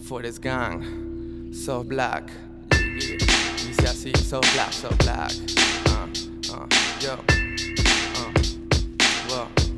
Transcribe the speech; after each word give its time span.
Forest 0.00 0.40
Gang, 0.40 1.50
So 1.52 1.84
Black. 1.84 2.30
Dice 2.70 3.86
así, 3.86 4.12
So 4.16 4.40
Black, 4.54 4.72
So 4.72 4.88
Black. 4.98 5.32
Uh, 5.86 6.06
uh, 6.52 6.66
yo. 7.00 7.14
Uh, 8.16 8.32
wow. 9.28 9.71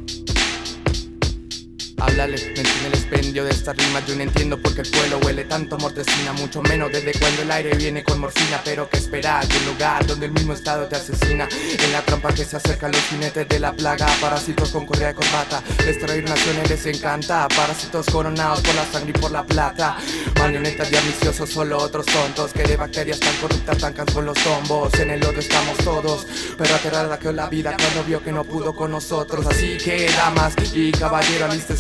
Háblale, 2.05 2.37
me 2.37 2.61
entiende 2.61 2.89
el 2.89 2.93
expendio 2.93 3.45
de 3.45 3.51
estas 3.51 3.75
rimas 3.75 4.07
Yo 4.07 4.15
no 4.15 4.21
entiendo 4.21 4.59
por 4.61 4.75
qué 4.75 4.83
el 4.83 4.91
pueblo 4.91 5.21
huele 5.25 5.45
tanto 5.45 5.79
mortecina 5.79 6.35
Mucho 6.35 6.61
menos 6.61 6.93
desde 6.93 7.19
cuando 7.19 7.41
el 7.41 7.51
aire 7.51 7.75
viene 7.77 8.05
con 8.05 8.21
morfina 8.21 8.61
Pero 8.63 8.91
que 8.91 8.99
esperar 8.99 9.49
de 9.49 9.57
un 9.57 9.65
lugar 9.65 10.07
donde 10.07 10.27
el 10.27 10.33
mismo 10.33 10.53
estado 10.53 10.87
te 10.87 10.97
asesina 10.97 11.49
En 11.51 11.93
la 11.93 12.03
trampa 12.03 12.35
que 12.35 12.45
se 12.45 12.57
acercan 12.59 12.93
los 12.93 13.01
jinetes 13.05 13.49
de 13.49 13.59
la 13.59 13.73
plaga 13.73 14.07
Parásitos 14.21 14.71
con 14.71 14.85
correa 14.85 15.09
de 15.09 15.15
corbata 15.15 15.63
Destruir 15.79 16.29
naciones 16.29 16.69
les 16.69 16.85
encanta 16.85 17.49
Parásitos 17.49 18.05
coronados 18.07 18.61
por 18.61 18.75
la 18.75 18.85
sangre 18.85 19.15
y 19.17 19.19
por 19.19 19.31
la 19.31 19.47
plata 19.47 19.97
Marionetas 20.45 20.91
de 20.91 20.99
ambiciosos, 20.99 21.49
solo 21.49 21.79
otros 21.79 22.05
tontos. 22.05 22.53
Que 22.53 22.65
de 22.65 22.77
bacterias 22.77 23.19
tan 23.19 23.35
corruptas 23.37 23.79
tancan 23.79 24.05
con 24.05 24.27
los 24.27 24.37
tombos. 24.45 24.93
En 25.01 25.11
el 25.11 25.21
lodo 25.21 25.41
estamos 25.41 25.79
todos 25.79 26.27
Pero 26.59 26.75
aterrada 26.75 27.19
que 27.19 27.33
la 27.33 27.49
vida 27.49 27.75
cuando 27.75 28.05
vio 28.05 28.23
que 28.23 28.31
no 28.31 28.45
pudo 28.45 28.75
con 28.77 28.91
nosotros. 28.91 29.47
Así 29.47 29.79
que 29.79 30.07
damas 30.11 30.53
y 30.75 30.93
caballeros 30.93 31.51
alistes 31.51 31.79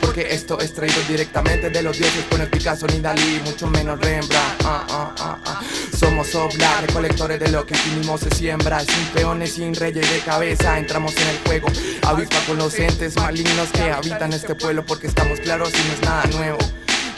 porque 0.00 0.32
esto 0.32 0.60
es 0.60 0.72
traído 0.72 0.96
directamente 1.08 1.70
de 1.70 1.82
los 1.82 1.98
dioses 1.98 2.24
Con 2.30 2.40
el 2.40 2.48
Picasso 2.48 2.86
ni 2.86 3.00
Dalí, 3.00 3.40
mucho 3.44 3.66
menos 3.66 3.98
Rembrandt. 4.00 4.62
Ah, 4.64 4.86
ah, 4.88 5.40
ah, 5.44 5.60
Somos 5.98 6.32
Obla, 6.36 6.82
recolectores 6.82 7.40
de 7.40 7.48
lo 7.48 7.66
que 7.66 7.74
aquí 7.74 7.90
mismo 7.90 8.16
se 8.16 8.30
siembra. 8.30 8.78
Sin 8.78 9.06
peones, 9.12 9.54
sin 9.54 9.74
reyes 9.74 10.08
de 10.08 10.20
cabeza 10.20 10.78
Entramos 10.78 11.16
en 11.16 11.26
el 11.26 11.38
juego, 11.44 11.66
avispa 12.02 12.38
con 12.46 12.58
los 12.58 12.78
entes 12.78 13.16
malignos 13.16 13.70
Que 13.72 13.90
habitan 13.90 14.32
este 14.32 14.54
pueblo 14.54 14.86
porque 14.86 15.08
estamos 15.08 15.40
claros 15.40 15.70
y 15.70 15.88
no 15.88 15.94
es 15.94 16.00
nada 16.02 16.24
nuevo 16.26 16.58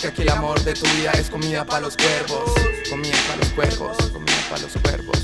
que 0.00 0.06
aquí 0.08 0.22
el 0.22 0.30
amor 0.30 0.60
de 0.62 0.74
tu 0.74 0.86
vida 0.96 1.12
es 1.12 1.30
comida 1.30 1.64
para 1.64 1.80
los 1.80 1.96
cuervos. 1.96 2.52
Comida 2.88 3.16
para 3.26 3.38
los 3.38 3.48
cuervos, 3.50 3.96
comida 4.10 4.36
para 4.50 4.62
los 4.62 4.72
cuervos. 4.72 5.18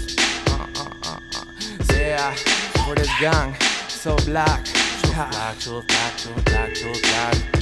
Forest 2.84 3.10
Gang, 3.20 3.54
so 3.88 4.14
black. 4.26 4.68
Black, 5.02 5.60
so 5.60 5.82
black, 5.82 6.18
so 6.18 6.30
black, 6.44 6.76
so 6.76 6.92
black. 7.02 7.60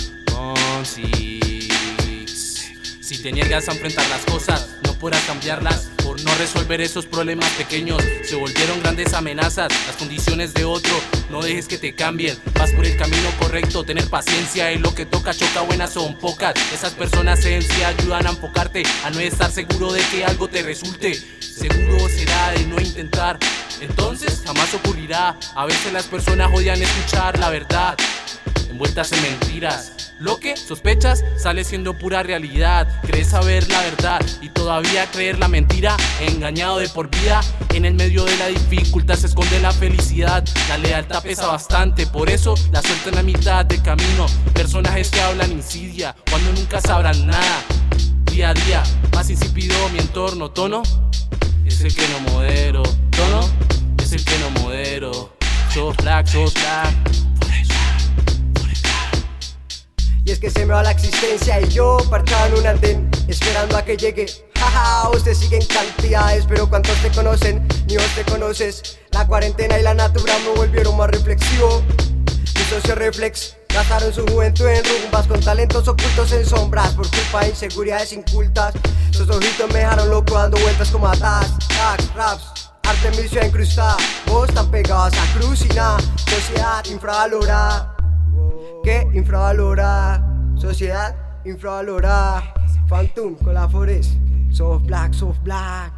Si 3.08 3.16
te 3.16 3.32
niegas 3.32 3.66
a 3.70 3.72
enfrentar 3.72 4.06
las 4.10 4.20
cosas, 4.26 4.68
no 4.84 4.92
podrás 4.92 5.22
cambiarlas. 5.22 5.88
Por 6.04 6.22
no 6.22 6.34
resolver 6.34 6.82
esos 6.82 7.06
problemas 7.06 7.48
pequeños, 7.52 8.02
se 8.22 8.36
volvieron 8.36 8.80
grandes 8.80 9.14
amenazas. 9.14 9.72
Las 9.86 9.96
condiciones 9.96 10.52
de 10.52 10.66
otro, 10.66 10.92
no 11.30 11.40
dejes 11.40 11.68
que 11.68 11.78
te 11.78 11.94
cambien. 11.94 12.36
Vas 12.52 12.70
por 12.72 12.84
el 12.84 12.98
camino 12.98 13.30
correcto, 13.38 13.82
tener 13.82 14.06
paciencia 14.10 14.72
en 14.72 14.82
lo 14.82 14.94
que 14.94 15.06
toca, 15.06 15.32
choca, 15.32 15.62
buenas 15.62 15.94
son 15.94 16.18
pocas. 16.18 16.52
Esas 16.70 16.92
personas 16.92 17.42
en 17.46 17.62
sí 17.62 17.82
ayudan 17.82 18.26
a 18.26 18.30
enfocarte, 18.32 18.82
a 19.02 19.08
no 19.08 19.20
estar 19.20 19.50
seguro 19.50 19.90
de 19.90 20.02
que 20.10 20.26
algo 20.26 20.48
te 20.48 20.62
resulte. 20.62 21.14
Seguro 21.40 22.10
será 22.10 22.50
de 22.50 22.66
no 22.66 22.78
intentar 22.78 23.38
entonces 23.80 24.42
jamás 24.44 24.74
ocurrirá. 24.74 25.34
A 25.54 25.64
veces 25.64 25.94
las 25.94 26.04
personas 26.04 26.50
odian 26.52 26.82
escuchar 26.82 27.38
la 27.38 27.48
verdad, 27.48 27.96
envueltas 28.68 29.12
en 29.12 29.22
mentiras. 29.22 29.97
Lo 30.20 30.40
que 30.40 30.56
sospechas 30.56 31.24
sale 31.36 31.62
siendo 31.62 31.96
pura 31.96 32.24
realidad. 32.24 32.88
Crees 33.02 33.28
saber 33.28 33.68
la 33.68 33.80
verdad 33.82 34.20
y 34.40 34.48
todavía 34.48 35.08
creer 35.12 35.38
la 35.38 35.46
mentira. 35.46 35.96
Engañado 36.20 36.78
de 36.78 36.88
por 36.88 37.08
vida, 37.08 37.40
en 37.72 37.84
el 37.84 37.94
medio 37.94 38.24
de 38.24 38.36
la 38.36 38.48
dificultad 38.48 39.14
se 39.14 39.28
esconde 39.28 39.60
la 39.60 39.70
felicidad. 39.70 40.44
La 40.68 40.78
lealtad 40.78 41.22
pesa 41.22 41.46
bastante, 41.46 42.06
por 42.08 42.30
eso 42.30 42.54
la 42.72 42.82
suelta 42.82 43.10
en 43.10 43.14
la 43.14 43.22
mitad 43.22 43.64
del 43.64 43.80
camino. 43.80 44.26
Personajes 44.54 45.08
que 45.10 45.20
hablan 45.20 45.52
insidia 45.52 46.16
cuando 46.28 46.52
nunca 46.52 46.80
sabrán 46.80 47.26
nada. 47.26 47.62
Día 48.24 48.50
a 48.50 48.54
día, 48.54 48.82
más 49.14 49.30
insípido 49.30 49.76
mi 49.90 50.00
entorno, 50.00 50.50
tono 50.50 50.82
es 51.64 51.80
el 51.82 51.94
que 51.94 52.08
no 52.08 52.32
modero. 52.32 52.82
Tono 53.10 53.48
es 54.02 54.12
el 54.12 54.24
que 54.24 54.36
no 54.38 54.50
modero. 54.62 55.36
So 55.72 55.92
black, 55.92 56.26
so 56.26 56.50
black. 56.50 57.27
Que 60.40 60.50
se 60.50 60.64
me 60.64 60.72
va 60.72 60.84
la 60.84 60.92
existencia 60.92 61.60
y 61.60 61.68
yo 61.68 61.96
parchado 62.08 62.46
en 62.46 62.60
un 62.60 62.66
andén 62.68 63.10
Esperando 63.26 63.76
a 63.76 63.84
que 63.84 63.96
llegue. 63.96 64.26
Jaja, 64.54 65.10
usted 65.10 65.34
sigue 65.34 65.56
en 65.56 65.66
cantidades 65.66 66.46
Pero 66.48 66.68
cuántos 66.68 66.96
te 67.02 67.10
conocen, 67.10 67.66
ni 67.88 67.96
vos 67.96 68.06
te 68.14 68.24
conoces. 68.24 68.98
La 69.10 69.26
cuarentena 69.26 69.78
y 69.78 69.82
la 69.82 69.94
natura 69.94 70.34
me 70.44 70.56
volvieron 70.56 70.96
más 70.96 71.10
reflexivo. 71.10 71.82
Mi 72.54 72.62
socio 72.70 72.94
reflex 72.94 73.56
Gastaron 73.68 74.12
su 74.12 74.24
juventud 74.26 74.66
en 74.66 74.82
rumbas 74.84 75.26
con 75.26 75.40
talentos 75.40 75.86
ocultos 75.88 76.32
en 76.32 76.46
sombras 76.46 76.94
Por 76.94 77.08
culpa 77.10 77.40
de 77.40 77.48
inseguridades 77.50 78.12
incultas. 78.12 78.74
Sus 79.10 79.28
ojitos 79.28 79.68
me 79.72 79.80
dejaron 79.80 80.08
loco 80.08 80.34
dando 80.34 80.56
vueltas 80.58 80.90
como 80.90 81.08
atas 81.08 81.52
Tags, 81.68 82.14
raps, 82.14 82.70
arte 82.84 83.10
misión 83.20 83.46
incrustada. 83.46 83.96
Vos 84.26 84.54
tan 84.54 84.70
pegados 84.70 85.14
a 85.14 85.38
cruz 85.38 85.62
y 85.62 85.68
nada. 85.74 85.98
Sociedad 86.16 86.84
infravalorada. 86.86 87.96
¿Qué? 88.84 89.06
Infravalorada 89.12 90.27
Sociedad 90.60 91.14
infravalorada. 91.44 92.54
Phantom 92.88 93.36
con 93.36 93.54
la 93.54 93.68
Forest. 93.68 94.12
Soft 94.50 94.86
black, 94.86 95.14
soft 95.14 95.40
black. 95.42 95.92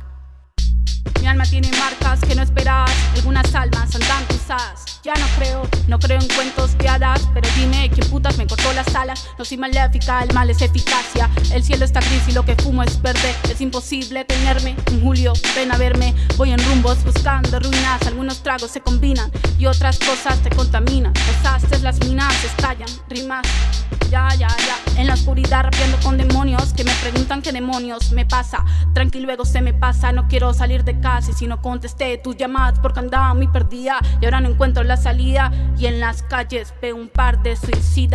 Mi 1.21 1.27
alma 1.27 1.45
tiene 1.45 1.71
marcas 1.79 2.21
que 2.21 2.35
no 2.35 2.43
esperas, 2.43 2.91
algunas 3.17 3.55
almas 3.55 3.95
andan 3.95 4.25
pisadas. 4.29 5.01
Ya 5.03 5.15
no 5.15 5.27
creo, 5.39 5.63
no 5.89 5.99
creo 5.99 6.21
en 6.21 6.29
cuentos 6.29 6.77
de 6.79 6.89
hadas, 6.89 7.29
pero 7.33 7.49
dime 7.57 7.80
quién 7.91 8.09
putas 8.09 8.39
me 8.39 8.47
cortó 8.47 8.73
las 8.73 8.95
alas. 8.95 9.29
No 9.39 9.45
soy 9.45 9.59
maléfica, 9.59 10.23
el 10.23 10.33
mal 10.35 10.51
es 10.51 10.63
eficacia. 10.63 11.29
El 11.53 11.63
cielo 11.63 11.85
está 11.85 12.01
gris 12.01 12.29
y 12.29 12.33
lo 12.33 12.45
que 12.45 12.57
fumo 12.57 12.83
es 12.83 13.01
verde. 13.03 13.35
Es 13.51 13.61
imposible 13.61 14.25
tenerme. 14.25 14.77
En 14.87 15.03
julio, 15.03 15.33
ven 15.55 15.73
a 15.73 15.77
verme. 15.77 16.15
Voy 16.37 16.53
en 16.53 16.59
rumbos 16.65 17.03
buscando 17.05 17.59
ruinas. 17.61 18.07
Algunos 18.07 18.43
tragos 18.43 18.71
se 18.71 18.81
combinan 18.81 19.31
y 19.59 19.67
otras 19.67 19.99
cosas 19.99 20.39
te 20.43 20.51
contaminan. 20.51 21.13
Los 21.15 21.83
las 21.83 21.99
minas 22.01 22.45
estallan, 22.45 22.89
rimas. 23.09 23.47
Ya, 24.11 24.29
ya, 24.37 24.49
ya. 24.49 25.01
En 25.01 25.07
la 25.07 25.15
oscuridad 25.15 25.65
rapeando 25.65 25.97
con 26.03 26.19
demonios 26.19 26.73
que 26.75 26.83
me 26.83 26.93
preguntan 27.01 27.43
qué 27.43 27.53
demonios 27.53 28.11
me 28.13 28.27
pasa. 28.27 28.65
Tranquilo, 28.93 29.27
luego 29.27 29.45
se 29.45 29.63
me 29.63 29.73
pasa. 29.73 30.13
No 30.13 30.27
quiero 30.27 30.53
salir 30.53 30.85
de 30.85 30.99
casa 30.99 31.31
y 31.31 31.35
si 31.35 31.47
no 31.47 31.63
contesté 31.63 32.19
tus 32.19 32.37
llamadas 32.37 32.79
porque 32.81 32.99
andaba 33.01 33.33
muy 33.35 33.47
perdida 33.49 34.01
y 34.21 34.25
ahora 34.25 34.41
no 34.41 34.49
encuentro 34.49 34.83
la 34.83 34.97
salida. 34.97 35.53
Y 35.79 35.87
en 35.87 36.01
las 36.01 36.23
calles 36.23 36.75
veo 36.83 36.97
un 36.97 37.09
par 37.09 37.43
de 37.43 37.57
So 37.93 38.07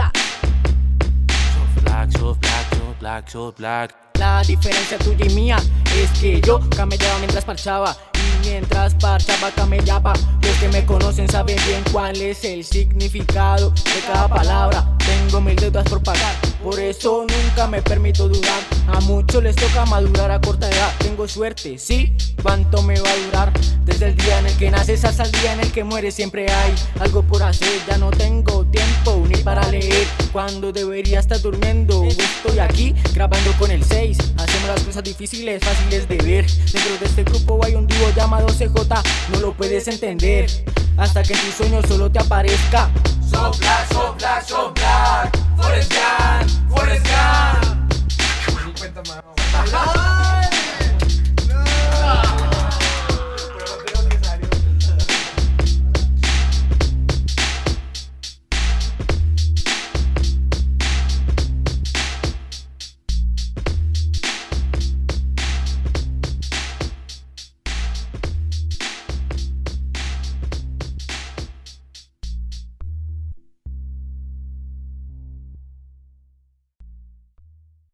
black, 1.84 2.10
so 2.14 2.38
black, 2.40 2.66
so 2.72 2.96
black, 2.98 3.30
so 3.30 3.52
black. 3.52 3.96
La 4.18 4.42
diferencia 4.44 4.98
tuya 4.98 5.26
y 5.26 5.34
mía 5.34 5.58
es 5.98 6.10
que 6.18 6.40
yo 6.40 6.62
camellaba 6.70 7.18
mientras 7.18 7.44
parchaba 7.44 7.94
y 8.14 8.48
mientras 8.48 8.96
parchaba 8.96 9.52
camellaba. 9.52 10.14
Los 10.42 10.58
que 10.60 10.70
me 10.70 10.86
conocen 10.86 11.28
saben 11.28 11.58
bien 11.68 11.84
cuál 11.92 12.16
es 12.22 12.46
el 12.46 12.64
significado 12.64 13.72
de 13.72 14.02
cada 14.08 14.30
palabra. 14.30 14.88
Tengo 15.00 15.42
mil 15.42 15.58
deudas 15.58 15.84
por 15.90 16.02
pagar, 16.02 16.34
por 16.64 16.80
eso 16.80 17.28
nunca 17.28 17.68
me 17.68 17.82
permito 17.82 18.30
dudar. 18.30 18.62
A 18.88 19.02
muchos 19.02 19.44
les 19.44 19.58
toca 19.58 19.86
madurar 19.88 20.32
a 20.32 20.40
corta 20.40 20.70
edad. 20.70 20.94
Tengo 21.00 21.28
suerte, 21.28 21.78
sí, 21.78 22.16
¿cuánto 22.42 22.82
me 22.82 22.98
va 23.02 23.10
a 23.10 23.26
durar? 23.26 23.54
Desde 23.84 24.08
el 24.08 24.16
día 24.16 24.25
el 24.56 24.60
que 24.60 24.72
naces 24.72 25.04
hasta 25.04 25.24
el 25.24 25.32
día 25.32 25.54
en 25.54 25.60
el 25.60 25.72
que 25.72 25.84
mueres, 25.84 26.16
siempre 26.16 26.50
hay 26.50 26.74
algo 27.00 27.24
por 27.24 27.44
hacer. 27.44 27.82
Ya 27.88 27.98
no 27.98 28.10
tengo 28.12 28.66
tiempo 28.66 29.24
ni 29.28 29.36
para 29.38 29.68
leer 29.70 30.08
cuando 30.32 30.72
debería 30.72 31.20
estar 31.20 31.42
durmiendo. 31.42 32.04
Estoy 32.06 32.60
aquí 32.60 32.96
grabando 33.14 33.52
con 33.60 33.72
el 33.72 33.84
6. 33.84 34.18
Hacemos 34.38 34.68
las 34.68 34.82
cosas 34.82 35.04
difíciles, 35.04 35.64
fáciles 35.64 36.08
de 36.08 36.18
ver. 36.18 36.46
Dentro 36.72 36.98
de 37.00 37.06
este 37.06 37.24
grupo 37.24 37.60
hay 37.64 37.76
un 37.76 37.88
dúo 37.88 38.10
llamado 38.16 38.48
CJ, 38.48 38.76
no 39.32 39.40
lo 39.40 39.54
puedes 39.54 39.88
entender. 39.88 40.50
Hasta 40.98 41.24
que 41.24 41.34
en 41.34 41.40
tus 41.40 41.56
sueños 41.56 41.86
solo 41.88 42.10
te 42.10 42.20
aparezca. 42.20 42.90
So 43.30 43.52
black, 43.60 43.92
so 43.92 44.16
black, 44.18 44.46
so 44.46 44.74
black. 44.74 45.38
Forest 45.58 45.92
Gump, 45.92 46.72
Forest 46.72 47.06
Gump. 47.06 47.76